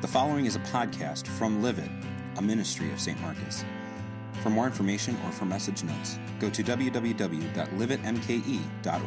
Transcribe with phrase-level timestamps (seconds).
[0.00, 1.90] The following is a podcast from Live It,
[2.36, 3.20] a ministry of St.
[3.20, 3.64] Marcus.
[4.44, 9.02] For more information or for message notes, go to www.liveitmke.org.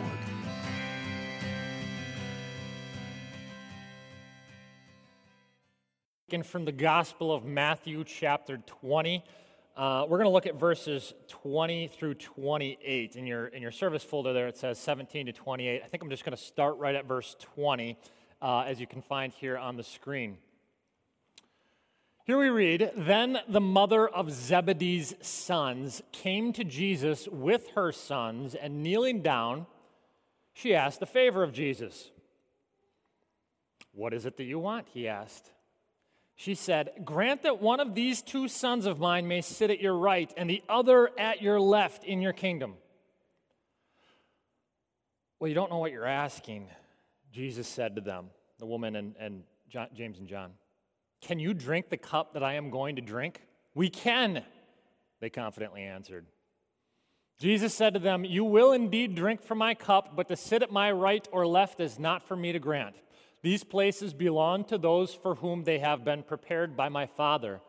[6.29, 9.23] Taken from the Gospel of Matthew, chapter 20.
[9.78, 13.15] Uh, we're going to look at verses 20 through 28.
[13.15, 15.81] In your, in your service folder there, it says 17 to 28.
[15.81, 17.98] I think I'm just going to start right at verse 20,
[18.41, 20.38] uh, as you can find here on the screen.
[22.26, 28.56] Here we read Then the mother of Zebedee's sons came to Jesus with her sons,
[28.56, 29.66] and kneeling down,
[30.54, 32.12] she asked a favor of Jesus.
[33.94, 34.88] What is it that you want?
[34.94, 35.52] He asked.
[36.36, 39.96] She said, Grant that one of these two sons of mine may sit at your
[39.96, 42.76] right and the other at your left in your kingdom.
[45.40, 46.68] Well, you don't know what you're asking,
[47.32, 50.52] Jesus said to them, the woman and, and John, James and John.
[51.22, 53.41] Can you drink the cup that I am going to drink?
[53.74, 54.44] We can,
[55.20, 56.26] they confidently answered.
[57.40, 60.72] Jesus said to them, You will indeed drink from my cup, but to sit at
[60.72, 62.96] my right or left is not for me to grant.
[63.41, 67.61] These places belong to those for whom they have been prepared by my Father.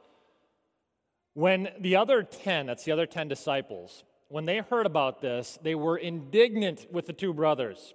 [1.34, 5.74] When the other 10, that's the other 10 disciples, when they heard about this, they
[5.74, 7.94] were indignant with the two brothers.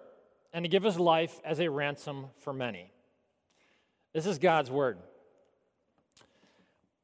[0.53, 2.91] and to give his life as a ransom for many.
[4.13, 4.97] This is God's word.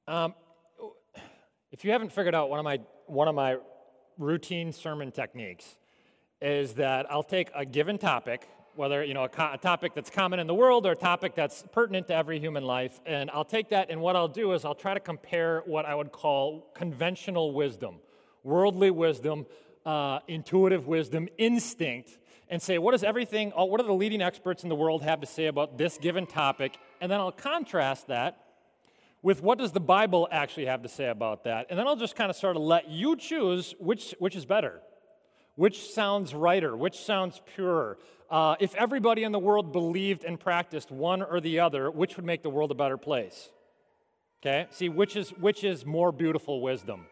[0.08, 0.34] Um,
[1.72, 3.58] if you haven't figured out one of my one of my
[4.18, 5.78] routine sermon techniques
[6.42, 10.10] is that I'll take a given topic, whether you know a, co- a, topic that's
[10.10, 13.46] common in the world or a topic that's pertinent to every human life, and I'll
[13.46, 16.72] take that and what I'll do is I'll try to compare what I would call
[16.74, 17.96] conventional wisdom,
[18.44, 19.46] worldly wisdom,
[19.86, 22.18] uh, intuitive wisdom, instinct,
[22.50, 25.28] and say, what does everything, what do the leading experts in the world have to
[25.28, 26.78] say about this given topic?
[27.02, 28.44] And then I'll contrast that
[29.22, 31.68] with what does the Bible actually have to say about that?
[31.70, 34.82] And then I'll just kind of sort of let you choose which, which is better,
[35.56, 37.98] which sounds righter, which sounds purer.
[38.30, 42.26] Uh, if everybody in the world believed and practiced one or the other, which would
[42.26, 43.50] make the world a better place?
[44.42, 47.08] Okay, see, which is, which is more beautiful wisdom?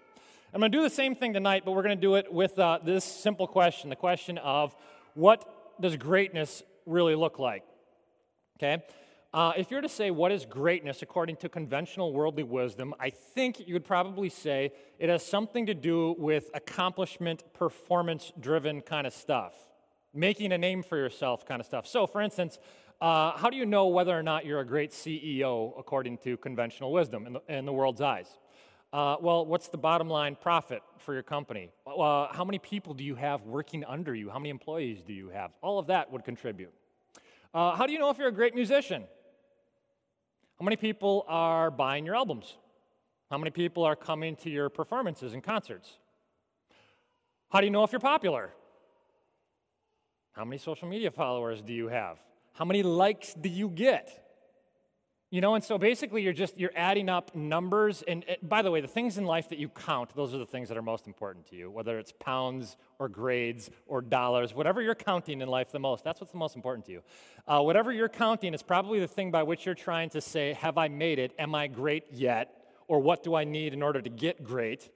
[0.53, 2.57] I'm going to do the same thing tonight, but we're going to do it with
[2.57, 4.73] uh, this simple question the question of
[5.15, 7.63] what does greatness really look like?
[8.57, 8.83] Okay?
[9.33, 13.67] Uh, if you're to say what is greatness according to conventional worldly wisdom, I think
[13.67, 19.13] you would probably say it has something to do with accomplishment, performance driven kind of
[19.13, 19.53] stuff,
[20.13, 21.85] making a name for yourself kind of stuff.
[21.85, 22.59] So, for instance,
[23.01, 26.93] uh, how do you know whether or not you're a great CEO according to conventional
[26.93, 28.27] wisdom in the, in the world's eyes?
[28.95, 31.69] Uh, well, what's the bottom line profit for your company?
[31.85, 34.29] Uh, how many people do you have working under you?
[34.29, 35.51] How many employees do you have?
[35.61, 36.71] All of that would contribute.
[37.53, 39.03] Uh, how do you know if you're a great musician?
[40.57, 42.55] How many people are buying your albums?
[43.29, 45.97] How many people are coming to your performances and concerts?
[47.49, 48.53] How do you know if you're popular?
[50.31, 52.17] How many social media followers do you have?
[52.53, 54.24] How many likes do you get?
[55.35, 58.79] You know, and so basically you're just you're adding up numbers and, by the way,
[58.79, 61.45] the things in life that you count, those are the things that are most important
[61.47, 65.79] to you, whether it's pounds or grades or dollars, whatever you're counting in life the
[65.79, 67.01] most, that's what's the most important to you.
[67.45, 70.77] Uh, whatever you're counting is probably the thing by which you're trying to say, have
[70.77, 71.33] I made it?
[71.37, 72.63] Am I great yet?
[72.87, 74.89] Or what do I need in order to get great?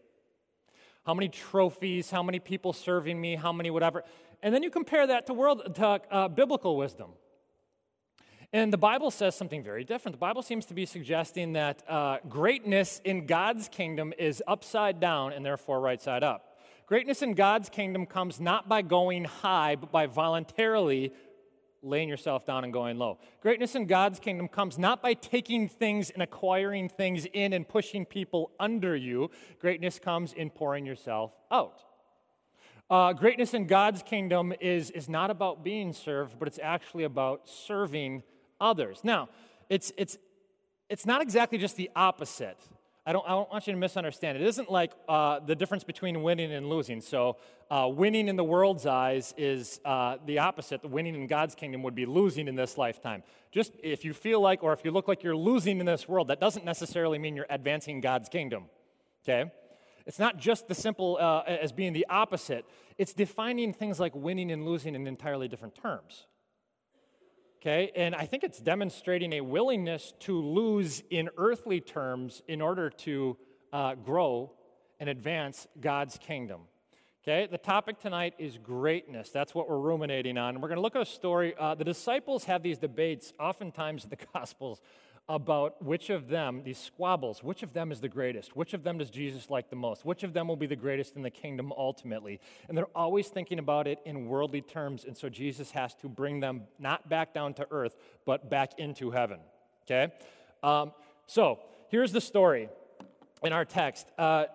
[1.06, 2.12] How many trophies?
[2.12, 3.36] How many people serving me?
[3.36, 4.06] How many whatever?
[4.42, 7.10] And then you compare that to world to uh, biblical wisdom.
[8.52, 10.14] And the Bible says something very different.
[10.16, 15.34] The Bible seems to be suggesting that uh, greatness in God's kingdom is upside down
[15.34, 16.58] and therefore right side up.
[16.88, 21.14] Greatness in God's kingdom comes not by going high, but by voluntarily
[21.84, 23.20] laying yourself down and going low.
[23.40, 28.04] Greatness in God's kingdom comes not by taking things and acquiring things in and pushing
[28.04, 29.30] people under you.
[29.60, 31.84] Greatness comes in pouring yourself out.
[32.90, 37.48] Uh, greatness in God's kingdom is, is not about being served, but it's actually about
[37.48, 38.24] serving
[38.60, 39.02] others.
[39.04, 39.30] Now,
[39.70, 40.18] it's, it's,
[40.90, 42.58] it's not exactly just the opposite.
[43.06, 44.38] I don't, I don't want you to misunderstand.
[44.38, 47.02] It isn't like uh, the difference between winning and losing.
[47.02, 47.38] So,
[47.72, 50.82] uh, winning in the world's eyes is uh, the opposite.
[50.82, 53.24] The winning in God's kingdom would be losing in this lifetime.
[53.52, 56.28] Just if you feel like or if you look like you're losing in this world,
[56.28, 58.66] that doesn't necessarily mean you're advancing God's kingdom.
[59.24, 59.52] Okay?
[60.06, 62.66] It's not just the simple uh, as being the opposite,
[62.98, 66.26] it's defining things like winning and losing in entirely different terms.
[67.62, 72.90] Okay, and I think it's demonstrating a willingness to lose in earthly terms in order
[72.90, 73.36] to
[73.74, 74.54] uh, grow
[74.98, 76.62] and advance God's kingdom.
[77.22, 79.30] Okay, the topic tonight is greatness.
[79.32, 80.56] That's what we're ruminating on.
[80.56, 81.54] And we're going to look at a story.
[81.60, 84.80] Uh, the disciples have these debates, oftentimes in the Gospels,
[85.30, 88.56] about which of them, these squabbles, which of them is the greatest?
[88.56, 90.04] Which of them does Jesus like the most?
[90.04, 92.42] Which of them will be the greatest in the kingdom ultimately?
[92.68, 95.06] And they're always thinking about it in worldly terms.
[95.06, 97.96] And so Jesus has to bring them not back down to earth,
[98.26, 99.40] but back into heaven.
[99.84, 100.12] Okay?
[100.64, 100.94] Um,
[101.28, 101.60] so
[101.90, 102.68] here's the story
[103.44, 104.08] in our text.
[104.18, 104.46] Uh,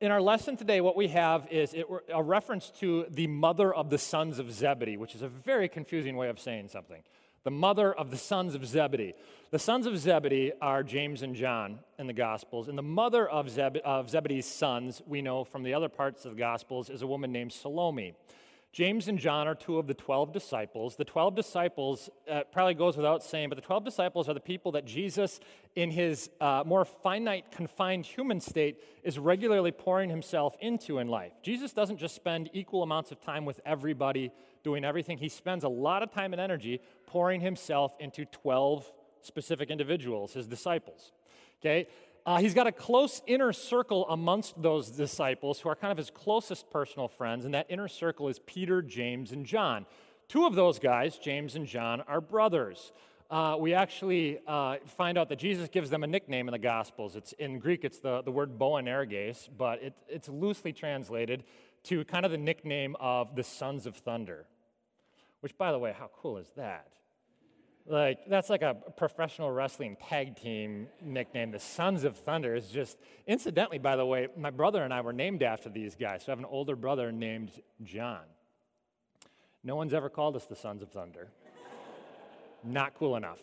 [0.00, 3.90] in our lesson today, what we have is it, a reference to the mother of
[3.90, 7.02] the sons of Zebedee, which is a very confusing way of saying something
[7.44, 9.14] the mother of the sons of Zebedee.
[9.50, 13.48] The sons of Zebedee are James and John in the Gospels, and the mother of,
[13.48, 17.06] Zeb- of Zebedee's sons, we know from the other parts of the Gospels, is a
[17.06, 18.14] woman named Salome.
[18.70, 20.96] James and John are two of the 12 disciples.
[20.96, 24.72] The 12 disciples, uh, probably goes without saying, but the 12 disciples are the people
[24.72, 25.40] that Jesus,
[25.74, 31.32] in his uh, more finite, confined human state, is regularly pouring himself into in life.
[31.42, 34.30] Jesus doesn't just spend equal amounts of time with everybody
[34.62, 38.90] doing everything, he spends a lot of time and energy pouring himself into 12
[39.22, 41.12] specific individuals, his disciples.
[41.60, 41.86] Okay?
[42.26, 46.10] Uh, he's got a close inner circle amongst those disciples who are kind of his
[46.10, 49.86] closest personal friends, and that inner circle is Peter, James, and John.
[50.28, 52.92] Two of those guys, James and John, are brothers.
[53.30, 57.16] Uh, we actually uh, find out that Jesus gives them a nickname in the Gospels.
[57.16, 61.44] It's in Greek, it's the, the word Boanerges, but it, it's loosely translated
[61.84, 64.46] to kind of the nickname of the Sons of Thunder.
[65.40, 66.88] Which, by the way, how cool is that?
[67.86, 71.52] Like, that's like a professional wrestling tag team nickname.
[71.52, 75.12] The Sons of Thunder is just, incidentally, by the way, my brother and I were
[75.12, 76.24] named after these guys.
[76.24, 77.50] So I have an older brother named
[77.82, 78.20] John.
[79.64, 81.28] No one's ever called us the Sons of Thunder.
[82.64, 83.40] Not cool enough.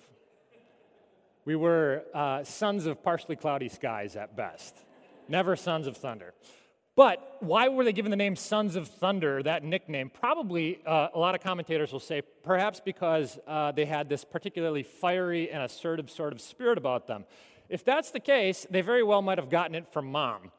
[1.45, 4.75] We were uh, sons of partially cloudy skies at best,
[5.29, 6.33] never sons of thunder.
[6.95, 10.09] But why were they given the name Sons of Thunder, that nickname?
[10.09, 14.83] Probably, uh, a lot of commentators will say, perhaps because uh, they had this particularly
[14.83, 17.25] fiery and assertive sort of spirit about them.
[17.67, 20.51] If that's the case, they very well might have gotten it from mom.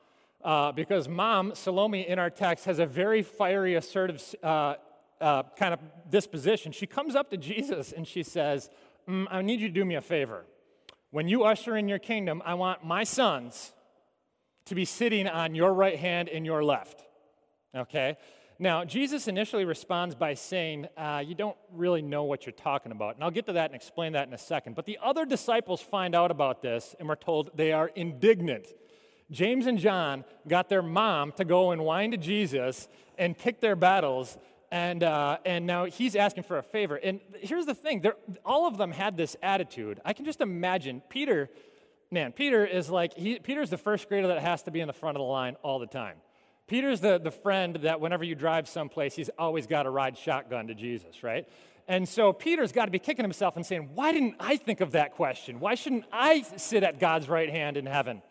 [0.45, 4.75] Uh, because mom, Salome, in our text, has a very fiery, assertive uh,
[5.21, 5.81] uh, kind of
[6.11, 6.71] disposition.
[6.71, 8.69] She comes up to Jesus and she says,
[9.09, 10.45] mm, I need you to do me a favor.
[11.11, 13.73] When you usher in your kingdom, I want my sons
[14.67, 17.05] to be sitting on your right hand and your left.
[17.75, 18.17] Okay?
[18.59, 23.15] Now, Jesus initially responds by saying, uh, You don't really know what you're talking about.
[23.15, 24.75] And I'll get to that and explain that in a second.
[24.77, 28.67] But the other disciples find out about this and we're told they are indignant.
[29.31, 33.77] James and John got their mom to go and whine to Jesus and pick their
[33.77, 34.39] battles.
[34.71, 36.97] And, uh, and now he's asking for a favor.
[36.97, 38.05] And here's the thing
[38.45, 40.01] all of them had this attitude.
[40.05, 41.51] I can just imagine Peter
[42.11, 44.93] man, Peter is like, he, Peter's the first grader that has to be in the
[44.93, 46.17] front of the line all the time.
[46.67, 50.67] Peter's the, the friend that whenever you drive someplace, he's always got to ride shotgun
[50.67, 51.49] to Jesus, right?
[51.89, 54.93] And so Peter's got to be kicking himself and saying, Why didn't I think of
[54.93, 55.61] that question?
[55.61, 58.23] Why shouldn't I sit at God's right hand in heaven?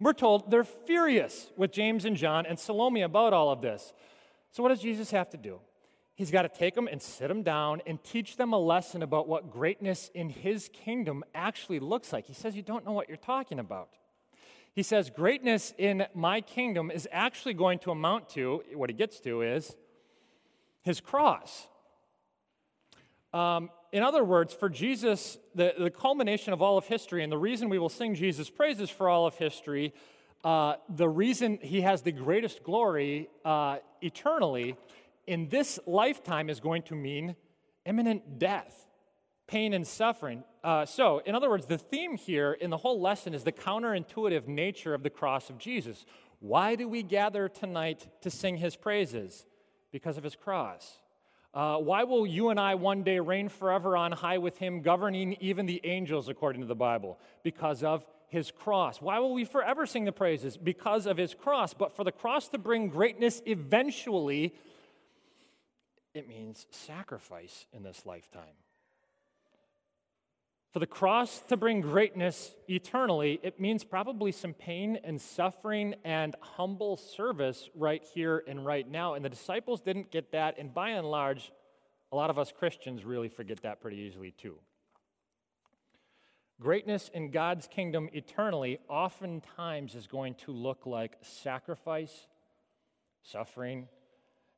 [0.00, 3.92] We're told they're furious with James and John and Salome about all of this.
[4.52, 5.60] So, what does Jesus have to do?
[6.16, 9.28] He's got to take them and sit them down and teach them a lesson about
[9.28, 12.26] what greatness in his kingdom actually looks like.
[12.26, 13.88] He says, You don't know what you're talking about.
[14.74, 19.18] He says, Greatness in my kingdom is actually going to amount to, what he gets
[19.20, 19.74] to is
[20.82, 21.66] his cross.
[23.32, 27.38] Um, in other words, for Jesus, the, the culmination of all of history, and the
[27.38, 29.92] reason we will sing Jesus' praises for all of history,
[30.44, 34.76] uh, the reason he has the greatest glory uh, eternally
[35.26, 37.36] in this lifetime is going to mean
[37.84, 38.86] imminent death,
[39.46, 40.44] pain, and suffering.
[40.62, 44.48] Uh, so, in other words, the theme here in the whole lesson is the counterintuitive
[44.48, 46.06] nature of the cross of Jesus.
[46.40, 49.46] Why do we gather tonight to sing his praises?
[49.92, 50.98] Because of his cross.
[51.52, 55.36] Uh, why will you and I one day reign forever on high with him, governing
[55.40, 57.18] even the angels, according to the Bible?
[57.44, 59.00] Because of his cross.
[59.00, 60.56] Why will we forever sing the praises?
[60.56, 61.72] Because of his cross.
[61.72, 64.54] But for the cross to bring greatness eventually,
[66.14, 68.56] it means sacrifice in this lifetime.
[70.72, 76.34] For the cross to bring greatness eternally, it means probably some pain and suffering and
[76.40, 79.14] humble service right here and right now.
[79.14, 80.58] And the disciples didn't get that.
[80.58, 81.52] And by and large,
[82.10, 84.56] a lot of us Christians really forget that pretty easily too.
[86.60, 92.26] Greatness in God's kingdom eternally oftentimes is going to look like sacrifice,
[93.22, 93.86] suffering,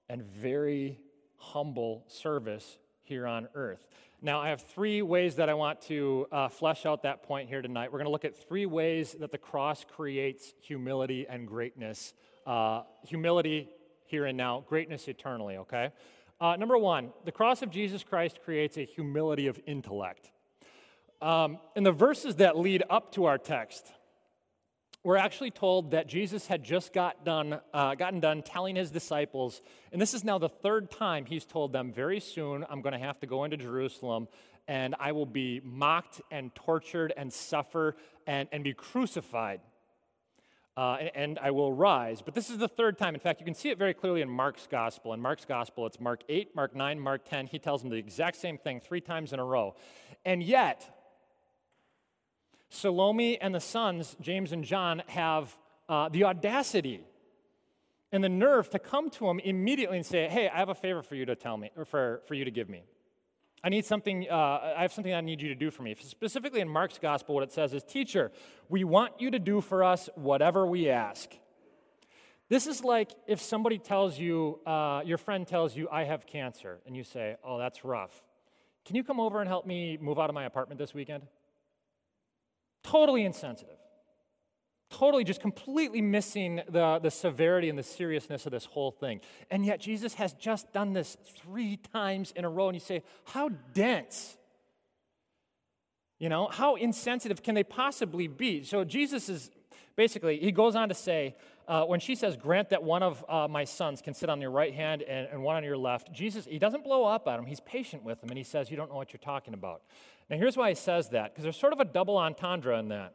[0.08, 0.98] and very
[1.38, 3.86] humble service here on earth.
[4.22, 7.60] Now, I have three ways that I want to uh, flesh out that point here
[7.60, 7.92] tonight.
[7.92, 12.14] We're going to look at three ways that the cross creates humility and greatness.
[12.46, 13.68] Uh, humility
[14.06, 15.90] here and now, greatness eternally, okay?
[16.40, 20.30] Uh, number one, the cross of Jesus Christ creates a humility of intellect.
[21.20, 23.92] Um, in the verses that lead up to our text,
[25.06, 29.62] we're actually told that Jesus had just got done, uh, gotten done telling his disciples,
[29.92, 32.98] and this is now the third time he's told them, very soon I'm going to
[32.98, 34.26] have to go into Jerusalem
[34.66, 37.94] and I will be mocked and tortured and suffer
[38.26, 39.60] and, and be crucified.
[40.76, 42.20] Uh, and, and, I will rise.
[42.20, 43.14] But this is the third time.
[43.14, 45.14] In fact, you can see it very clearly in Mark's gospel.
[45.14, 47.46] In Mark's gospel, it's Mark 8, Mark 9, Mark 10.
[47.46, 49.76] He tells them the exact same thing three times in a row.
[50.24, 50.95] And yet,
[52.68, 55.56] Salome and the sons, James and John, have
[55.88, 57.04] uh, the audacity
[58.12, 61.02] and the nerve to come to him immediately and say, Hey, I have a favor
[61.02, 62.84] for you to tell me, or for, for you to give me.
[63.64, 65.96] I need something, uh, I have something I need you to do for me.
[65.98, 68.30] Specifically in Mark's gospel, what it says is, Teacher,
[68.68, 71.30] we want you to do for us whatever we ask.
[72.48, 76.78] This is like if somebody tells you, uh, your friend tells you, I have cancer,
[76.86, 78.22] and you say, Oh, that's rough.
[78.84, 81.24] Can you come over and help me move out of my apartment this weekend?
[82.86, 83.74] Totally insensitive.
[84.90, 89.20] Totally just completely missing the, the severity and the seriousness of this whole thing.
[89.50, 93.02] And yet Jesus has just done this three times in a row, and you say,
[93.24, 94.36] How dense?
[96.20, 98.62] You know, how insensitive can they possibly be?
[98.62, 99.50] So Jesus is
[99.96, 101.34] basically, he goes on to say,
[101.68, 104.52] uh, when she says, Grant that one of uh, my sons can sit on your
[104.52, 107.46] right hand and, and one on your left, Jesus, he doesn't blow up at him.
[107.46, 109.82] He's patient with him, and he says, You don't know what you're talking about.
[110.28, 113.14] Now, here's why he says that, because there's sort of a double entendre in that.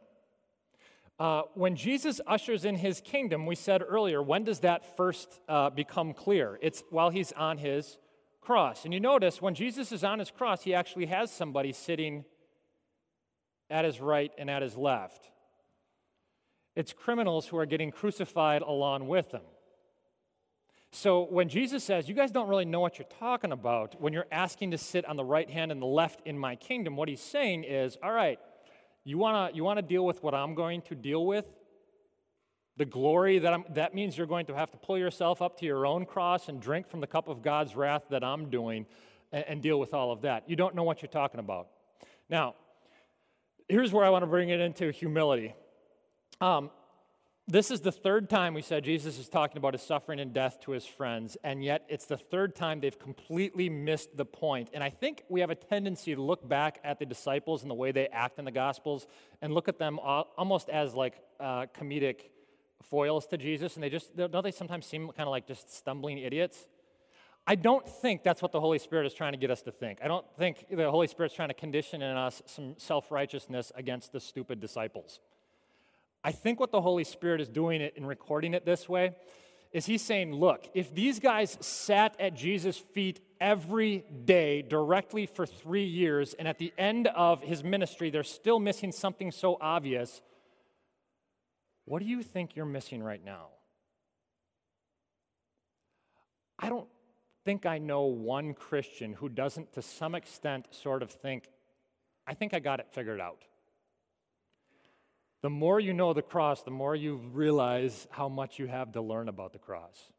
[1.18, 5.70] Uh, when Jesus ushers in his kingdom, we said earlier, when does that first uh,
[5.70, 6.58] become clear?
[6.62, 7.98] It's while he's on his
[8.40, 8.84] cross.
[8.84, 12.24] And you notice when Jesus is on his cross, he actually has somebody sitting
[13.70, 15.30] at his right and at his left.
[16.74, 19.42] It's criminals who are getting crucified along with him.
[20.94, 24.26] So when Jesus says, You guys don't really know what you're talking about when you're
[24.30, 27.20] asking to sit on the right hand and the left in my kingdom, what he's
[27.20, 28.38] saying is, All right,
[29.02, 31.46] you want to you wanna deal with what I'm going to deal with?
[32.76, 35.66] The glory that I'm, that means you're going to have to pull yourself up to
[35.66, 38.86] your own cross and drink from the cup of God's wrath that I'm doing
[39.32, 40.48] and, and deal with all of that.
[40.48, 41.68] You don't know what you're talking about.
[42.28, 42.54] Now,
[43.68, 45.54] here's where I want to bring it into humility.
[46.40, 46.70] Um,
[47.48, 50.60] this is the third time we said Jesus is talking about his suffering and death
[50.62, 54.70] to his friends, and yet it's the third time they've completely missed the point.
[54.72, 57.74] And I think we have a tendency to look back at the disciples and the
[57.74, 59.08] way they act in the Gospels
[59.40, 62.30] and look at them almost as like uh, comedic
[62.82, 66.18] foils to Jesus, and they just, don't they sometimes seem kind of like just stumbling
[66.18, 66.68] idiots?
[67.44, 69.98] I don't think that's what the Holy Spirit is trying to get us to think.
[70.02, 74.12] I don't think the Holy Spirit's trying to condition in us some self righteousness against
[74.12, 75.18] the stupid disciples.
[76.24, 79.16] I think what the Holy Spirit is doing it in recording it this way
[79.72, 85.46] is he's saying, look, if these guys sat at Jesus' feet every day directly for
[85.46, 90.20] three years, and at the end of his ministry, they're still missing something so obvious,
[91.86, 93.48] what do you think you're missing right now?
[96.58, 96.88] I don't
[97.44, 101.48] think I know one Christian who doesn't, to some extent, sort of think,
[102.26, 103.42] I think I got it figured out.
[105.42, 109.02] The more you know the cross, the more you realize how much you have to
[109.02, 110.12] learn about the cross.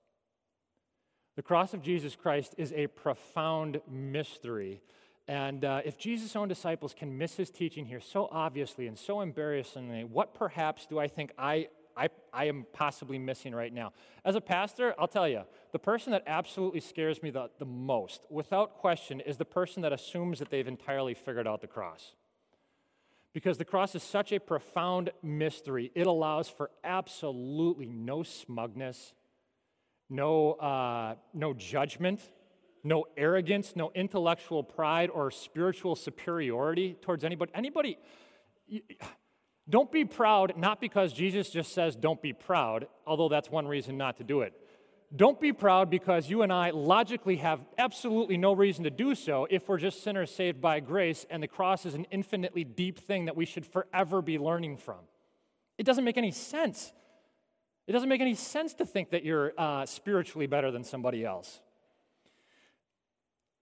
[1.38, 4.82] The cross of Jesus Christ is a profound mystery.
[5.30, 9.22] And uh, if Jesus' own disciples can miss his teaching here so obviously and so
[9.22, 13.94] embarrassingly, what perhaps do I think I, I, I am possibly missing right now?
[14.26, 18.24] As a pastor, I'll tell you, the person that absolutely scares me the, the most,
[18.30, 22.12] without question, is the person that assumes that they've entirely figured out the cross
[23.34, 25.92] because the cross is such a profound mystery.
[25.96, 29.14] It allows for absolutely no smugness,
[30.10, 32.22] no, uh, no judgment,
[32.84, 37.52] no arrogance, no intellectual pride or spiritual superiority towards anybody.
[37.56, 37.98] Anybody,
[39.70, 43.98] don't be proud, not because Jesus just says don't be proud, although that's one reason
[43.98, 44.54] not to do it.
[45.16, 49.48] Don't be proud because you and I logically have absolutely no reason to do so
[49.50, 53.26] if we're just sinners saved by grace and the cross is an infinitely deep thing
[53.26, 54.98] that we should forever be learning from.
[55.78, 56.94] It doesn't make any sense.
[57.86, 61.60] It doesn't make any sense to think that you're uh, spiritually better than somebody else.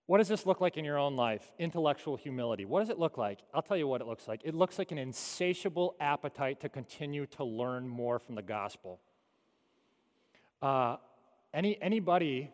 [0.05, 1.51] What does this look like in your own life?
[1.59, 2.63] Intellectual humility.
[2.63, 3.39] What does it look like?
[3.53, 4.41] I'll tell you what it looks like.
[4.45, 8.99] It looks like an insatiable appetite to continue to learn more from the gospel.
[10.61, 10.97] Uh,
[11.53, 12.51] any, anybody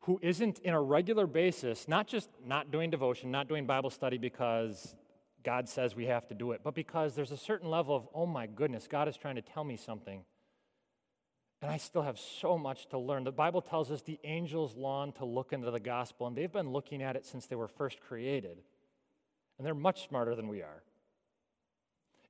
[0.00, 4.18] who isn't in a regular basis, not just not doing devotion, not doing Bible study
[4.18, 4.94] because
[5.44, 8.26] God says we have to do it, but because there's a certain level of, oh
[8.26, 10.24] my goodness, God is trying to tell me something.
[11.62, 13.24] And I still have so much to learn.
[13.24, 16.72] The Bible tells us the angels long to look into the gospel, and they've been
[16.72, 18.62] looking at it since they were first created.
[19.58, 20.82] And they're much smarter than we are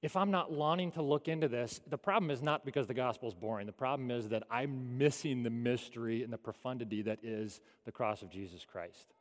[0.03, 3.29] if I'm not longing to look into this, the problem is not because the gospel
[3.29, 3.67] is boring.
[3.67, 8.23] The problem is that I'm missing the mystery and the profundity that is the cross
[8.23, 9.13] of Jesus Christ.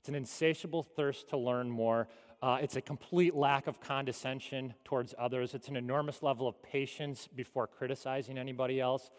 [0.00, 2.08] It's an insatiable thirst to learn more.
[2.42, 5.54] Uh, it's a complete lack of condescension towards others.
[5.54, 9.10] It's an enormous level of patience before criticizing anybody else.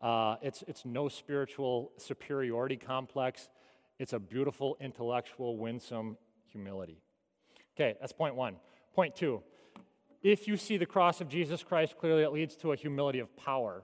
[0.00, 3.50] Uh, it's, it's no spiritual superiority complex.
[3.98, 6.16] It's a beautiful, intellectual, winsome
[6.46, 7.02] humility.
[7.76, 8.56] Okay, that's point one.
[8.94, 9.42] Point two
[10.22, 13.34] if you see the cross of Jesus Christ clearly, it leads to a humility of
[13.36, 13.82] power.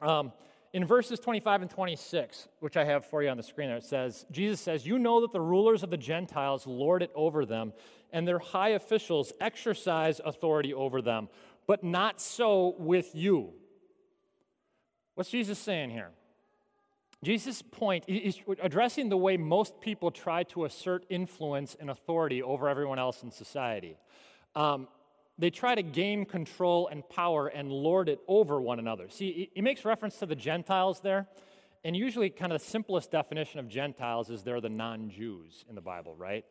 [0.00, 0.32] Um,
[0.72, 3.84] in verses 25 and 26, which I have for you on the screen there, it
[3.84, 7.72] says, Jesus says, You know that the rulers of the Gentiles lord it over them,
[8.12, 11.28] and their high officials exercise authority over them,
[11.66, 13.54] but not so with you.
[15.14, 16.10] What's Jesus saying here?
[17.24, 22.68] Jesus' point is addressing the way most people try to assert influence and authority over
[22.68, 23.96] everyone else in society.
[24.54, 24.86] Um,
[25.38, 29.08] they try to gain control and power and lord it over one another.
[29.08, 31.28] See, he makes reference to the Gentiles there,
[31.84, 35.74] and usually, kind of the simplest definition of Gentiles is they're the non Jews in
[35.74, 36.44] the Bible, right?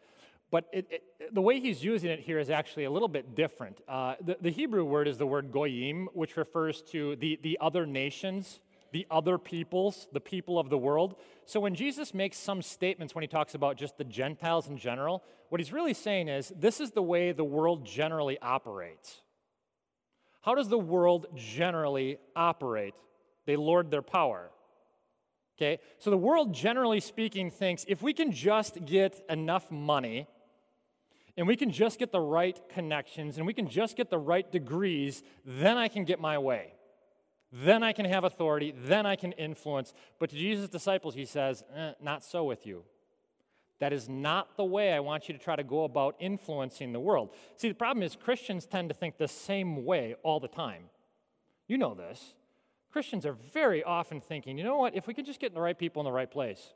[0.50, 3.82] But it, it, the way he's using it here is actually a little bit different.
[3.88, 7.86] Uh, the, the Hebrew word is the word goyim, which refers to the, the other
[7.86, 11.16] nations the other peoples, the people of the world.
[11.46, 15.24] So when Jesus makes some statements when he talks about just the Gentiles in general,
[15.50, 19.22] what he's really saying is this is the way the world generally operates.
[20.42, 22.94] How does the world generally operate?
[23.46, 24.50] They lord their power.
[25.58, 25.80] Okay?
[26.00, 30.28] So the world, generally speaking, thinks if we can just get enough money
[31.36, 34.50] and we can just get the right connections and we can just get the right
[34.52, 36.74] degrees, then I can get my way.
[37.52, 38.74] Then I can have authority.
[38.76, 39.94] Then I can influence.
[40.20, 42.84] But to Jesus' disciples, he says, eh, Not so with you.
[43.80, 47.00] That is not the way I want you to try to go about influencing the
[47.00, 47.30] world.
[47.58, 50.86] See, the problem is Christians tend to think the same way all the time.
[51.68, 52.34] You know this.
[52.92, 55.78] Christians are very often thinking, you know what, if we could just get the right
[55.78, 56.74] people in the right place,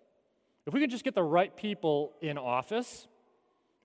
[0.68, 3.08] if we could just get the right people in office,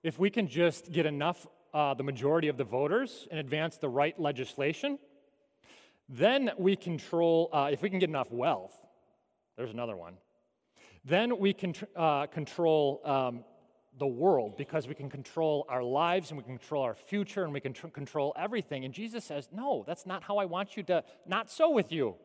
[0.03, 3.89] if we can just get enough, uh, the majority of the voters, and advance the
[3.89, 4.99] right legislation,
[6.09, 8.73] then we control, uh, if we can get enough wealth,
[9.57, 10.15] there's another one.
[11.03, 13.43] Then we can uh, control um,
[13.97, 17.53] the world because we can control our lives and we can control our future and
[17.53, 18.85] we can tr- control everything.
[18.85, 22.15] And Jesus says, No, that's not how I want you to, not so with you.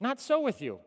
[0.00, 0.78] Not so with you.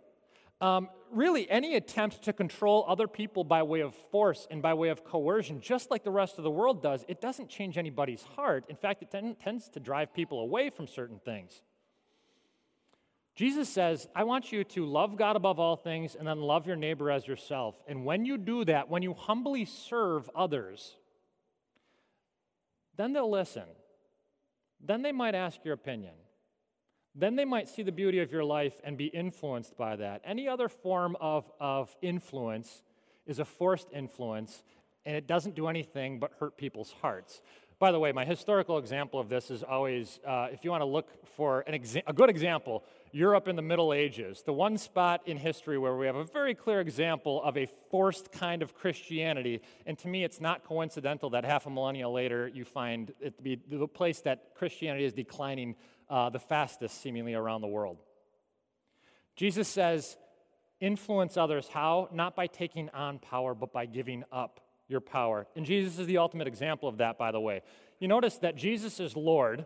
[0.61, 4.89] Um, really, any attempt to control other people by way of force and by way
[4.89, 8.65] of coercion, just like the rest of the world does, it doesn't change anybody's heart.
[8.69, 11.61] In fact, it ten- tends to drive people away from certain things.
[13.35, 16.75] Jesus says, I want you to love God above all things and then love your
[16.75, 17.75] neighbor as yourself.
[17.87, 20.97] And when you do that, when you humbly serve others,
[22.97, 23.63] then they'll listen.
[24.81, 26.15] Then they might ask your opinion
[27.15, 30.21] then they might see the beauty of your life and be influenced by that.
[30.23, 32.83] Any other form of, of influence
[33.25, 34.63] is a forced influence,
[35.05, 37.41] and it doesn't do anything but hurt people's hearts.
[37.79, 40.85] By the way, my historical example of this is always uh, if you want to
[40.85, 45.37] look for exa- a good example, Europe in the Middle Ages, the one spot in
[45.37, 49.61] history where we have a very clear example of a forced kind of Christianity.
[49.85, 53.41] And to me, it's not coincidental that half a millennia later you find it to
[53.41, 55.75] be the place that Christianity is declining
[56.09, 57.97] uh, the fastest, seemingly, around the world.
[59.35, 60.17] Jesus says,
[60.79, 61.67] influence others.
[61.67, 62.09] How?
[62.11, 65.47] Not by taking on power, but by giving up your power.
[65.55, 67.61] And Jesus is the ultimate example of that, by the way.
[67.99, 69.65] You notice that Jesus is Lord,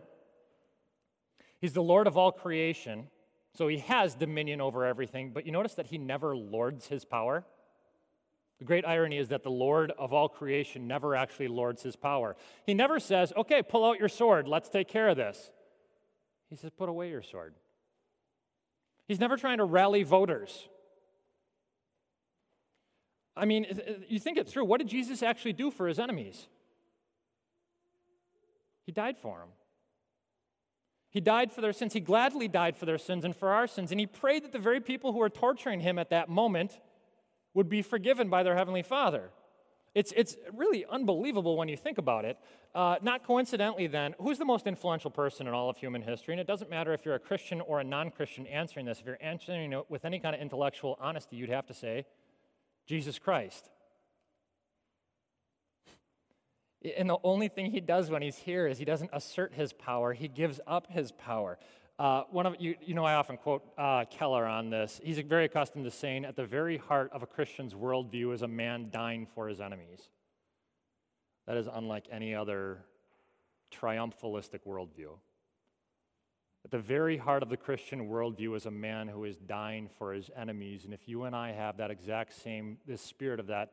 [1.60, 3.08] He's the Lord of all creation.
[3.56, 7.44] So he has dominion over everything, but you notice that he never lords his power?
[8.58, 12.36] The great irony is that the Lord of all creation never actually lords his power.
[12.66, 15.50] He never says, okay, pull out your sword, let's take care of this.
[16.50, 17.54] He says, Put away your sword.
[19.06, 20.68] He's never trying to rally voters.
[23.36, 23.66] I mean,
[24.08, 24.64] you think it through.
[24.64, 26.46] What did Jesus actually do for his enemies?
[28.86, 29.48] He died for them.
[31.10, 31.92] He died for their sins.
[31.92, 33.90] He gladly died for their sins and for our sins.
[33.90, 36.78] And he prayed that the very people who were torturing him at that moment
[37.54, 39.30] would be forgiven by their Heavenly Father.
[39.94, 42.36] It's, it's really unbelievable when you think about it.
[42.74, 46.34] Uh, not coincidentally, then, who's the most influential person in all of human history?
[46.34, 48.98] And it doesn't matter if you're a Christian or a non Christian answering this.
[48.98, 52.06] If you're answering it with any kind of intellectual honesty, you'd have to say
[52.86, 53.70] Jesus Christ.
[56.98, 60.12] And the only thing he does when he's here is he doesn't assert his power,
[60.12, 61.56] he gives up his power.
[61.96, 65.00] Uh, one of you, you know, I often quote uh, Keller on this.
[65.02, 68.48] He's very accustomed to saying, at the very heart of a Christian's worldview is a
[68.48, 70.08] man dying for his enemies.
[71.46, 72.84] That is unlike any other
[73.72, 75.10] triumphalistic worldview.
[76.64, 80.14] At the very heart of the Christian worldview is a man who is dying for
[80.14, 80.84] his enemies.
[80.84, 83.72] And if you and I have that exact same, this spirit of that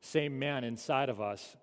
[0.00, 1.56] same man inside of us,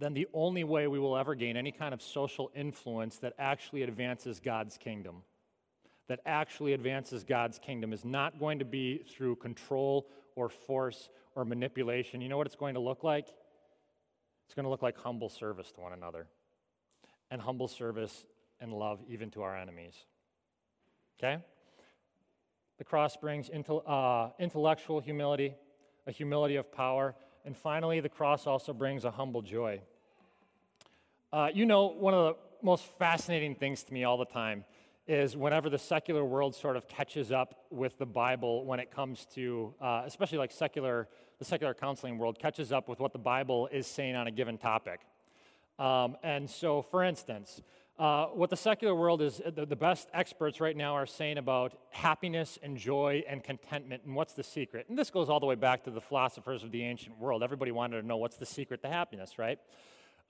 [0.00, 3.82] then the only way we will ever gain any kind of social influence that actually
[3.82, 5.22] advances God's kingdom,
[6.08, 11.44] that actually advances God's kingdom, is not going to be through control or force or
[11.44, 12.20] manipulation.
[12.20, 13.28] You know what it's going to look like?
[14.46, 16.26] It's going to look like humble service to one another,
[17.30, 18.26] and humble service
[18.58, 19.94] and love even to our enemies.
[21.18, 21.42] Okay?
[22.78, 25.54] The cross brings uh, intellectual humility,
[26.06, 29.80] a humility of power, and finally, the cross also brings a humble joy.
[31.32, 34.64] Uh, you know, one of the most fascinating things to me all the time
[35.06, 39.26] is whenever the secular world sort of catches up with the Bible when it comes
[39.34, 43.68] to, uh, especially like secular, the secular counseling world catches up with what the Bible
[43.70, 45.02] is saying on a given topic.
[45.78, 47.62] Um, and so, for instance,
[47.96, 51.74] uh, what the secular world is, the, the best experts right now are saying about
[51.90, 54.86] happiness and joy and contentment and what's the secret.
[54.88, 57.44] And this goes all the way back to the philosophers of the ancient world.
[57.44, 59.60] Everybody wanted to know what's the secret to happiness, right?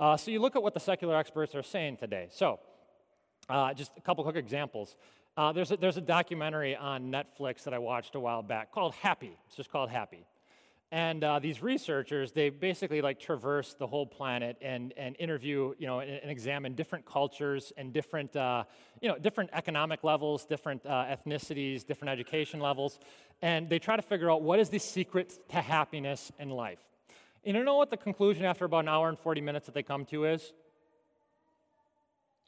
[0.01, 2.29] Uh, so you look at what the secular experts are saying today.
[2.31, 2.59] So,
[3.51, 4.97] uh, just a couple quick examples.
[5.37, 8.95] Uh, there's, a, there's a documentary on Netflix that I watched a while back called
[8.95, 9.37] Happy.
[9.47, 10.25] It's just called Happy.
[10.91, 15.87] And uh, these researchers, they basically like traverse the whole planet and, and interview, you
[15.87, 18.65] know, and, and examine different cultures and different, uh,
[19.03, 22.99] you know, different economic levels, different uh, ethnicities, different education levels.
[23.43, 26.81] And they try to figure out what is the secret to happiness in life.
[27.45, 29.83] And you know what the conclusion after about an hour and 40 minutes that they
[29.83, 30.53] come to is?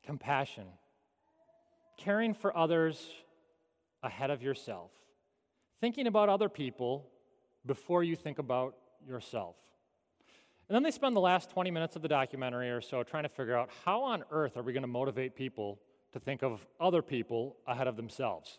[0.05, 0.67] Compassion.
[1.97, 3.03] Caring for others
[4.03, 4.91] ahead of yourself.
[5.81, 7.09] Thinking about other people
[7.65, 8.75] before you think about
[9.07, 9.57] yourself.
[10.69, 13.29] And then they spend the last 20 minutes of the documentary or so trying to
[13.29, 15.81] figure out how on earth are we going to motivate people
[16.13, 18.59] to think of other people ahead of themselves.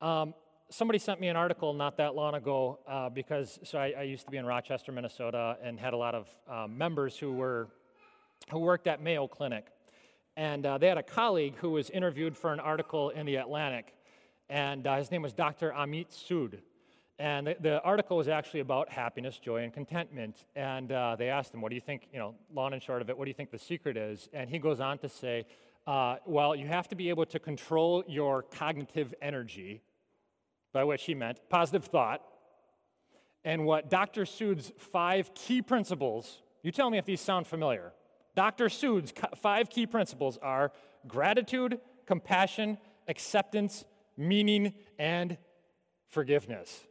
[0.00, 0.34] Um,
[0.72, 4.24] somebody sent me an article not that long ago uh, because so I, I, used
[4.24, 7.68] to be in Rochester, Minnesota, and had a lot of um, members who were
[8.50, 9.66] who worked at Mayo Clinic,
[10.36, 13.94] and uh, they had a colleague who was interviewed for an article in the Atlantic,
[14.48, 15.72] and uh, his name was Dr.
[15.76, 16.58] Amit Sood.
[17.18, 20.44] And the, the, article was actually about happiness, joy, and contentment.
[20.56, 23.10] And uh, they asked him, What do you think, you know, long and short of
[23.10, 24.28] it, what do you think the secret is?
[24.32, 25.44] And he goes on to say,
[25.86, 29.82] uh, Well, you have to be able to control your cognitive energy
[30.72, 32.22] by which he meant positive thought,
[33.44, 34.24] and what Dr.
[34.24, 37.92] Sood's five key principles, you tell me if these sound familiar.
[38.34, 38.68] Dr.
[38.68, 40.72] Sood's five key principles are
[41.06, 43.84] gratitude, compassion, acceptance,
[44.16, 45.36] meaning, and
[46.08, 46.84] forgiveness.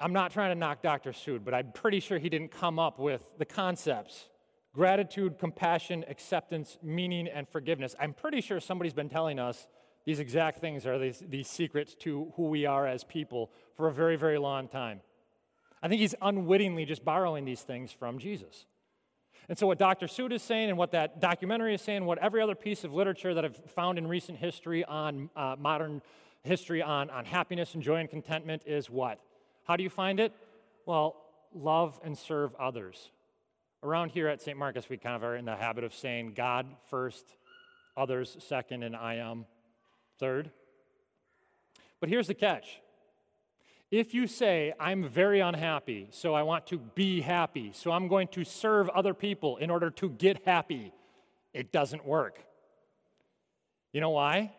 [0.00, 1.10] I'm not trying to knock Dr.
[1.10, 4.28] Sood, but I'm pretty sure he didn't come up with the concepts
[4.74, 7.96] gratitude, compassion, acceptance, meaning, and forgiveness.
[7.98, 9.66] I'm pretty sure somebody's been telling us
[10.08, 13.92] these exact things are these, these secrets to who we are as people for a
[13.92, 15.02] very, very long time.
[15.82, 18.64] I think he's unwittingly just borrowing these things from Jesus.
[19.50, 20.06] And so, what Dr.
[20.06, 23.34] Sood is saying, and what that documentary is saying, what every other piece of literature
[23.34, 26.00] that I've found in recent history on uh, modern
[26.42, 29.20] history on, on happiness and joy and contentment is what?
[29.64, 30.32] How do you find it?
[30.86, 31.16] Well,
[31.52, 33.10] love and serve others.
[33.82, 34.56] Around here at St.
[34.56, 37.26] Marcus, we kind of are in the habit of saying God first,
[37.94, 39.44] others second, and I am
[40.18, 40.50] Third,
[42.00, 42.80] but here's the catch.
[43.90, 48.28] If you say, I'm very unhappy, so I want to be happy, so I'm going
[48.28, 50.92] to serve other people in order to get happy,
[51.54, 52.40] it doesn't work.
[53.92, 54.52] You know why?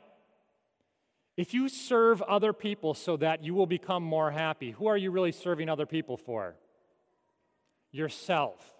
[1.37, 5.11] If you serve other people so that you will become more happy, who are you
[5.11, 6.55] really serving other people for?
[7.91, 8.73] Yourself.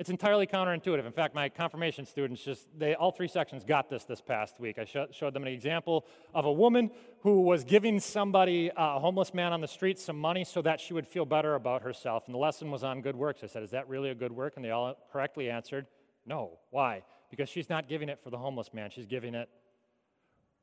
[0.00, 1.04] It's entirely counterintuitive.
[1.04, 4.78] In fact, my confirmation students just, they, all three sections got this this past week.
[4.78, 8.98] I sh- showed them an example of a woman who was giving somebody, uh, a
[8.98, 12.22] homeless man on the street, some money so that she would feel better about herself.
[12.24, 13.44] And the lesson was on good works.
[13.44, 14.54] I said, Is that really a good work?
[14.56, 15.86] And they all correctly answered,
[16.24, 16.60] No.
[16.70, 17.02] Why?
[17.30, 19.50] Because she's not giving it for the homeless man, she's giving it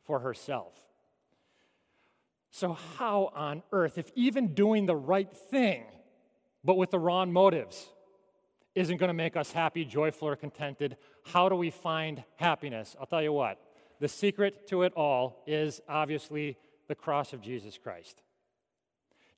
[0.04, 0.73] for herself.
[2.50, 5.84] So, how on earth, if even doing the right thing,
[6.63, 7.88] but with the wrong motives,
[8.78, 10.98] isn't going to make us happy, joyful, or contented.
[11.26, 12.96] How do we find happiness?
[13.00, 13.60] I'll tell you what,
[14.00, 18.22] the secret to it all is obviously the cross of Jesus Christ.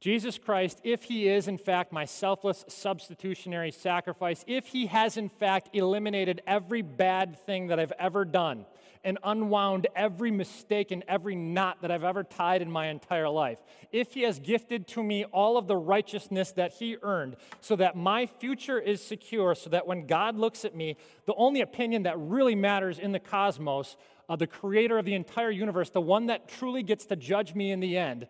[0.02, 5.30] Jesus Christ, if he is in fact my selfless substitutionary sacrifice, if he has in
[5.30, 8.66] fact eliminated every bad thing that I've ever done,
[9.04, 13.60] and unwound every mistake and every knot that I've ever tied in my entire life.
[13.92, 17.96] If He has gifted to me all of the righteousness that He earned, so that
[17.96, 22.20] my future is secure, so that when God looks at me, the only opinion that
[22.20, 23.96] really matters in the cosmos,
[24.28, 27.72] uh, the creator of the entire universe, the one that truly gets to judge me
[27.72, 28.28] in the end,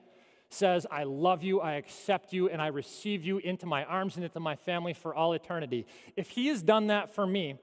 [0.51, 4.23] says, I love you, I accept you, and I receive you into my arms and
[4.23, 5.85] into my family for all eternity.
[6.15, 7.59] If He has done that for me,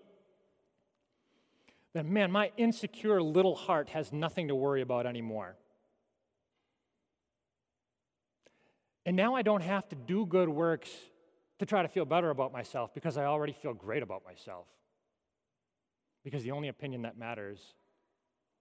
[1.96, 5.56] then man, my insecure little heart has nothing to worry about anymore.
[9.06, 10.90] And now I don't have to do good works
[11.58, 14.66] to try to feel better about myself because I already feel great about myself.
[16.22, 17.60] Because the only opinion that matters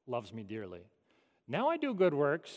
[0.07, 0.83] loves me dearly.
[1.47, 2.51] Now I do good works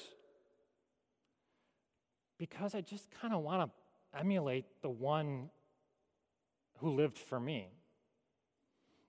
[2.39, 5.51] because I just kind of want to emulate the one
[6.77, 7.69] who lived for me.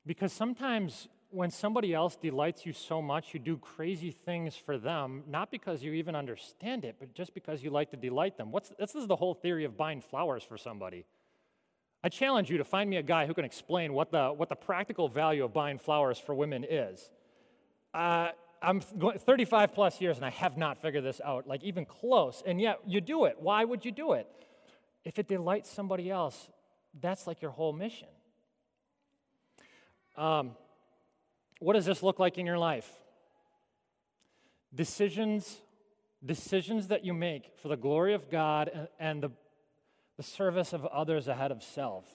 [0.05, 5.23] Because sometimes when somebody else delights you so much, you do crazy things for them,
[5.27, 8.51] not because you even understand it, but just because you like to delight them.
[8.51, 11.05] What's, this is the whole theory of buying flowers for somebody.
[12.03, 14.55] I challenge you to find me a guy who can explain what the, what the
[14.55, 17.11] practical value of buying flowers for women is.
[17.93, 18.29] Uh,
[18.61, 22.41] I'm 35 plus years and I have not figured this out, like even close.
[22.45, 23.37] And yet you do it.
[23.39, 24.27] Why would you do it?
[25.05, 26.49] If it delights somebody else,
[26.99, 28.07] that's like your whole mission.
[30.17, 30.51] Um,
[31.59, 32.89] what does this look like in your life?
[34.73, 35.57] Decisions,
[36.25, 39.31] decisions that you make for the glory of God and, and the,
[40.17, 42.05] the service of others ahead of self.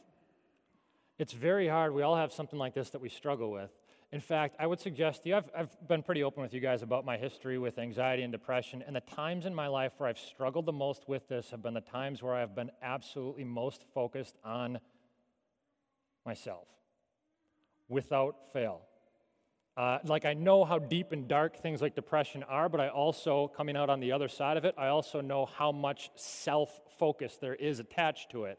[1.18, 1.94] It's very hard.
[1.94, 3.70] We all have something like this that we struggle with.
[4.12, 6.82] In fact, I would suggest to you, I've, I've been pretty open with you guys
[6.82, 10.18] about my history with anxiety and depression, and the times in my life where I've
[10.18, 14.36] struggled the most with this have been the times where I've been absolutely most focused
[14.44, 14.78] on
[16.24, 16.68] myself
[17.88, 18.82] without fail.
[19.76, 23.48] Uh, like, I know how deep and dark things like depression are, but I also,
[23.48, 27.38] coming out on the other side of it, I also know how much self focus
[27.40, 28.58] there is attached to it.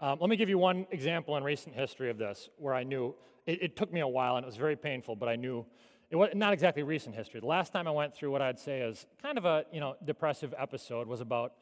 [0.00, 3.14] Um, let me give you one example in recent history of this where I knew
[3.46, 5.66] it, it, took me a while and it was very painful, but I knew
[6.10, 7.40] it was not exactly recent history.
[7.40, 9.96] The last time I went through what I'd say is kind of a you know
[10.04, 11.52] depressive episode was about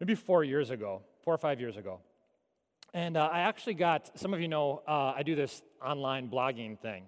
[0.00, 2.00] maybe four years ago, four or five years ago.
[2.94, 6.78] And uh, I actually got, some of you know, uh, I do this online blogging
[6.78, 7.04] thing.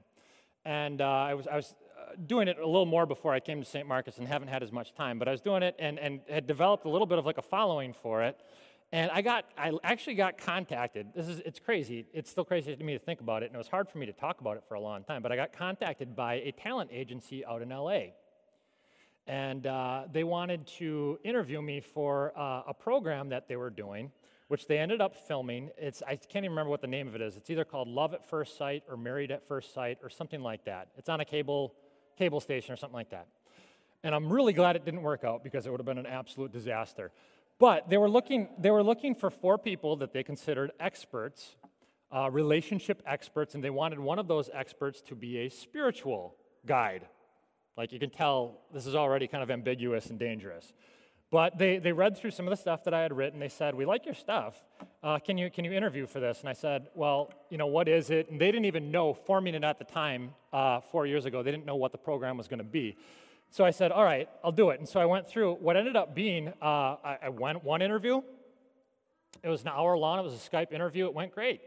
[0.64, 3.60] And uh, I was, I was uh, doing it a little more before I came
[3.60, 3.86] to St.
[3.86, 6.46] Marcus and haven't had as much time, but I was doing it and, and had
[6.46, 8.38] developed a little bit of like a following for it.
[8.92, 11.08] And I got, I actually got contacted.
[11.14, 12.06] This is, it's crazy.
[12.12, 14.06] It's still crazy to me to think about it, and it was hard for me
[14.06, 15.22] to talk about it for a long time.
[15.22, 18.00] But I got contacted by a talent agency out in LA,
[19.28, 24.10] and uh, they wanted to interview me for uh, a program that they were doing
[24.50, 25.70] which they ended up filming.
[25.78, 27.36] It's, I can't even remember what the name of it is.
[27.36, 30.64] It's either called Love at First Sight or Married at First Sight or something like
[30.64, 30.88] that.
[30.96, 31.72] It's on a cable,
[32.18, 33.28] cable station or something like that.
[34.02, 36.50] And I'm really glad it didn't work out because it would have been an absolute
[36.50, 37.12] disaster.
[37.60, 41.54] But they were looking, they were looking for four people that they considered experts,
[42.10, 46.34] uh, relationship experts, and they wanted one of those experts to be a spiritual
[46.66, 47.06] guide.
[47.76, 50.72] Like you can tell, this is already kind of ambiguous and dangerous.
[51.30, 53.38] But they, they read through some of the stuff that I had written.
[53.38, 54.60] They said, We like your stuff.
[55.02, 56.40] Uh, can, you, can you interview for this?
[56.40, 58.30] And I said, Well, you know, what is it?
[58.30, 61.52] And they didn't even know, forming it at the time, uh, four years ago, they
[61.52, 62.96] didn't know what the program was going to be.
[63.50, 64.80] So I said, All right, I'll do it.
[64.80, 68.22] And so I went through what ended up being uh, I, I went one interview.
[69.42, 70.18] It was an hour long.
[70.18, 71.06] It was a Skype interview.
[71.06, 71.60] It went great.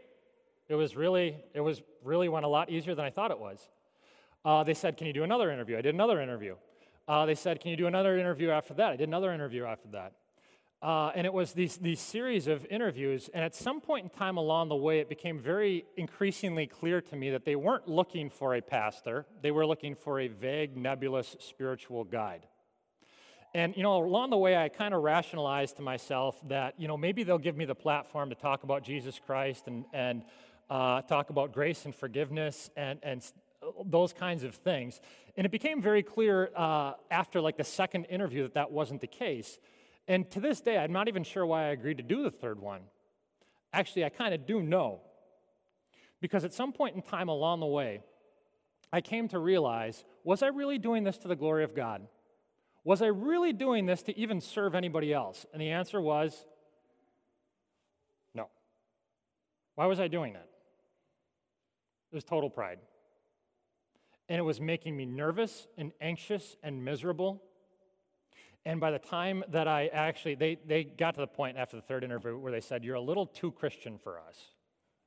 [0.68, 3.68] It was really, it was really went a lot easier than I thought it was.
[4.44, 5.78] Uh, they said, Can you do another interview?
[5.78, 6.56] I did another interview.
[7.06, 8.92] Uh, they said, Can you do another interview after that?
[8.92, 10.12] I did another interview after that.
[10.84, 13.30] Uh, and it was these, these series of interviews.
[13.32, 17.16] And at some point in time along the way, it became very increasingly clear to
[17.16, 21.36] me that they weren't looking for a pastor, they were looking for a vague, nebulous
[21.40, 22.46] spiritual guide.
[23.54, 26.96] And, you know, along the way, I kind of rationalized to myself that, you know,
[26.96, 30.22] maybe they'll give me the platform to talk about Jesus Christ and, and
[30.68, 33.22] uh, talk about grace and forgiveness and, and
[33.84, 35.00] those kinds of things.
[35.36, 39.06] And it became very clear uh, after like the second interview that that wasn't the
[39.06, 39.58] case.
[40.06, 42.60] And to this day, I'm not even sure why I agreed to do the third
[42.60, 42.82] one.
[43.72, 45.00] Actually, I kind of do know.
[46.20, 48.00] Because at some point in time along the way,
[48.92, 52.06] I came to realize was I really doing this to the glory of God?
[52.84, 55.44] Was I really doing this to even serve anybody else?
[55.52, 56.46] And the answer was
[58.34, 58.48] no.
[59.74, 60.48] Why was I doing that?
[62.12, 62.78] It was total pride.
[64.28, 67.42] And it was making me nervous and anxious and miserable.
[68.66, 71.82] And by the time that I actually, they, they got to the point after the
[71.82, 74.38] third interview where they said, You're a little too Christian for us.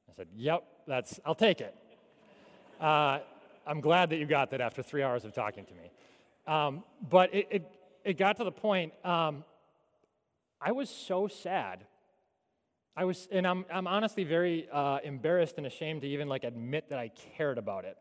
[0.09, 1.75] I said, Yep, that's, I'll take it.
[2.79, 3.21] Uh,
[3.65, 5.91] I'm glad that you got that after three hours of talking to me.
[6.45, 7.71] Um, but it, it,
[8.05, 9.43] it, got to the point, um,
[10.61, 11.85] I was so sad.
[12.95, 16.89] I was, and I'm, I'm honestly very uh, embarrassed and ashamed to even like admit
[16.89, 17.97] that I cared about it.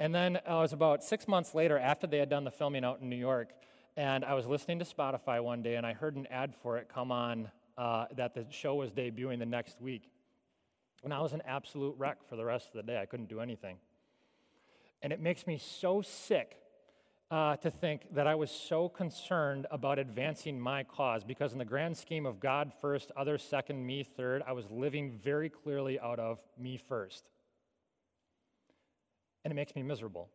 [0.00, 2.84] And then uh, it was about six months later, after they had done the filming
[2.84, 3.50] out in New York,
[3.96, 6.88] and I was listening to Spotify one day, and I heard an ad for it
[6.88, 10.08] come on uh, that the show was debuting the next week.
[11.02, 13.00] And I was an absolute wreck for the rest of the day.
[13.00, 13.78] I couldn't do anything.
[15.02, 16.58] And it makes me so sick
[17.30, 21.64] uh, to think that I was so concerned about advancing my cause because, in the
[21.64, 26.18] grand scheme of God first, others second, me third, I was living very clearly out
[26.18, 27.28] of me first.
[29.44, 30.28] And it makes me miserable.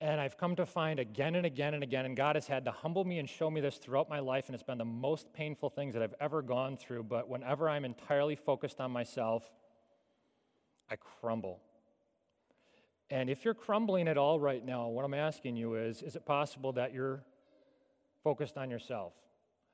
[0.00, 2.72] And I've come to find again and again and again, and God has had to
[2.72, 5.70] humble me and show me this throughout my life, and it's been the most painful
[5.70, 7.04] things that I've ever gone through.
[7.04, 9.48] But whenever I'm entirely focused on myself,
[10.90, 11.60] I crumble.
[13.10, 16.24] And if you're crumbling at all right now, what I'm asking you is is it
[16.24, 17.22] possible that you're
[18.24, 19.12] focused on yourself?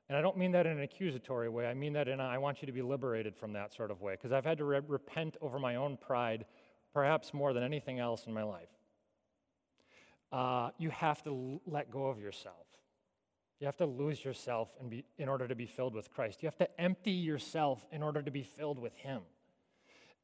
[0.09, 1.67] And I don't mean that in an accusatory way.
[1.67, 4.01] I mean that in a, I want you to be liberated from that sort of
[4.01, 6.45] way because I've had to re- repent over my own pride,
[6.93, 8.69] perhaps more than anything else in my life.
[10.31, 12.65] Uh, you have to l- let go of yourself.
[13.59, 16.41] You have to lose yourself and be, in order to be filled with Christ.
[16.41, 19.21] You have to empty yourself in order to be filled with Him.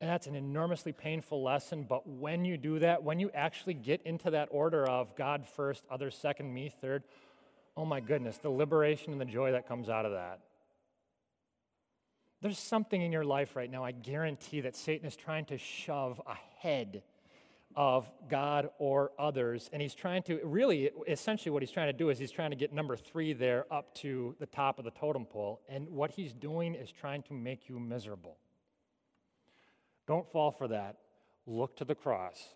[0.02, 4.02] And that's an enormously painful lesson, but when you do that, when you actually get
[4.04, 7.04] into that order of God first, others second, me third,
[7.78, 10.42] oh my goodness, the liberation and the joy that comes out of that.
[12.42, 16.22] There's something in your life right now, I guarantee, that Satan is trying to shove
[16.28, 17.02] ahead
[17.76, 19.70] of God or others.
[19.74, 22.56] And he's trying to, really, essentially, what he's trying to do is he's trying to
[22.56, 25.62] get number three there up to the top of the totem pole.
[25.68, 28.38] And what he's doing is trying to make you miserable.
[30.08, 30.98] Don't fall for that.
[31.48, 32.56] Look to the cross.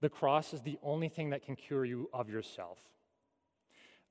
[0.00, 2.78] The cross is the only thing that can cure you of yourself.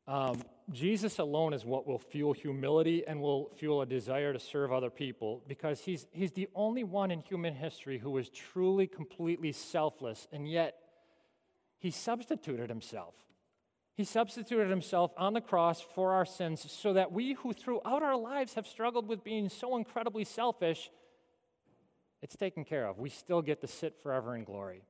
[0.10, 0.42] Um,
[0.72, 4.90] Jesus alone is what will fuel humility and will fuel a desire to serve other
[4.90, 10.28] people because he's, he's the only one in human history who was truly, completely selfless,
[10.32, 10.80] and yet
[11.78, 13.14] he substituted himself.
[13.94, 18.18] He substituted himself on the cross for our sins so that we who throughout our
[18.18, 20.90] lives have struggled with being so incredibly selfish
[22.22, 22.98] it's taken care of.
[22.98, 24.82] We still get to sit forever in glory.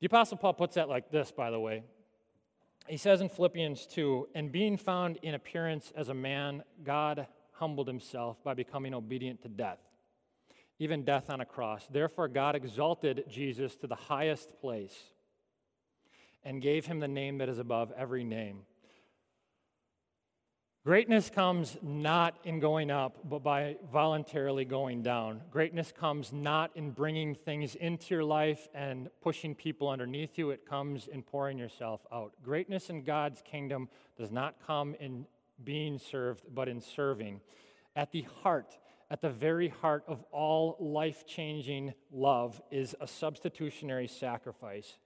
[0.00, 1.82] The Apostle Paul puts that like this, by the way.
[2.88, 7.88] He says in Philippians 2 And being found in appearance as a man, God humbled
[7.88, 9.78] himself by becoming obedient to death,
[10.78, 11.86] even death on a cross.
[11.90, 14.94] Therefore, God exalted Jesus to the highest place
[16.44, 18.62] and gave him the name that is above every name
[20.84, 25.40] Greatness comes not in going up, but by voluntarily going down.
[25.50, 30.50] Greatness comes not in bringing things into your life and pushing people underneath you.
[30.50, 32.34] It comes in pouring yourself out.
[32.42, 35.24] Greatness in God's kingdom does not come in
[35.64, 37.40] being served, but in serving.
[37.96, 38.76] At the heart,
[39.10, 44.98] at the very heart of all life changing love is a substitutionary sacrifice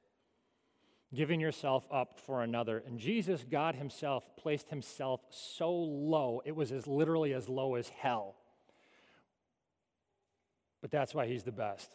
[1.15, 2.83] giving yourself up for another.
[2.87, 7.89] And Jesus, God Himself, placed Himself so low, it was as literally as low as
[7.89, 8.37] hell.
[10.81, 11.91] But that's why He's the best.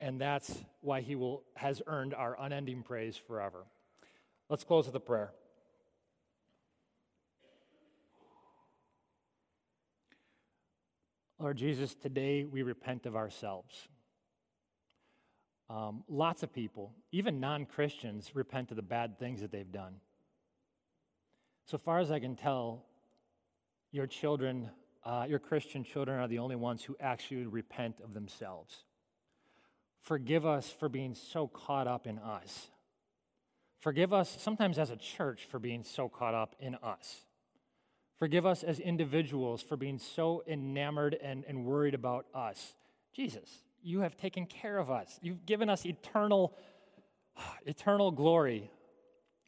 [0.00, 3.64] And that's why He will, has earned our unending praise forever.
[4.48, 5.32] Let's close with a prayer.
[11.38, 13.88] Lord Jesus, today we repent of ourselves.
[15.74, 19.94] Um, lots of people, even non Christians, repent of the bad things that they've done.
[21.66, 22.84] So far as I can tell,
[23.90, 24.70] your children,
[25.04, 28.84] uh, your Christian children, are the only ones who actually repent of themselves.
[30.00, 32.68] Forgive us for being so caught up in us.
[33.80, 37.22] Forgive us sometimes as a church for being so caught up in us.
[38.16, 42.74] Forgive us as individuals for being so enamored and, and worried about us.
[43.12, 45.18] Jesus, you have taken care of us.
[45.22, 46.56] You've given us eternal,
[47.66, 48.70] eternal glory.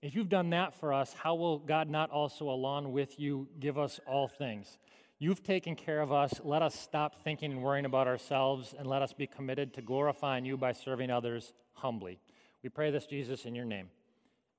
[0.02, 3.78] If you've done that for us, how will God not also, along with you, give
[3.78, 4.78] us all things?
[5.18, 6.40] You've taken care of us.
[6.44, 10.44] Let us stop thinking and worrying about ourselves and let us be committed to glorifying
[10.44, 12.20] you by serving others humbly.
[12.62, 13.88] We pray this, Jesus, in your name.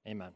[0.07, 0.31] Amen.